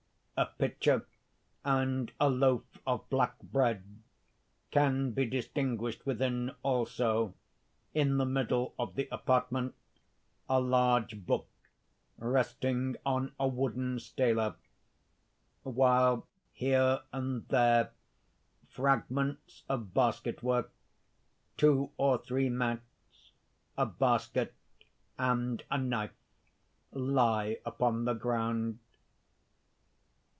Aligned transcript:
A 0.37 0.45
pitcher 0.57 1.05
and 1.63 2.11
a 2.19 2.27
loaf 2.27 2.63
of 2.87 3.07
black 3.11 3.37
bread 3.43 4.01
can 4.71 5.11
be 5.11 5.23
distinguished 5.23 6.03
within 6.07 6.55
also, 6.63 7.35
in 7.93 8.17
the 8.17 8.25
middle 8.25 8.73
of 8.79 8.95
the 8.95 9.07
apartment 9.11 9.75
a 10.49 10.59
large 10.59 11.27
book 11.27 11.47
resting 12.17 12.95
on 13.05 13.33
a 13.39 13.47
wooden 13.47 13.99
STELA; 13.99 14.55
while 15.61 16.25
here 16.51 17.01
and 17.13 17.47
there, 17.49 17.91
fragments 18.67 19.61
of 19.69 19.93
basketwork, 19.93 20.71
two 21.55 21.91
or 21.97 22.17
three 22.17 22.49
mats, 22.49 23.33
a 23.77 23.85
basket, 23.85 24.55
and 25.19 25.61
a 25.69 25.77
knife 25.77 26.17
lie 26.91 27.59
upon 27.63 28.05
the 28.05 28.15
ground. 28.15 28.79